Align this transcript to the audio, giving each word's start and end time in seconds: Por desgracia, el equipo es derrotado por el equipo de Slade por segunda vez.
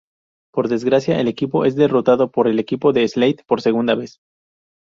Por 0.51 0.67
desgracia, 0.67 1.19
el 1.19 1.27
equipo 1.27 1.63
es 1.63 1.75
derrotado 1.75 2.31
por 2.31 2.47
el 2.47 2.57
equipo 2.57 2.91
de 2.91 3.07
Slade 3.07 3.43
por 3.45 3.61
segunda 3.61 3.93
vez. 3.93 4.19